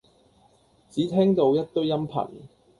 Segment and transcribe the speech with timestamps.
[0.89, 2.27] 只聽到一堆音頻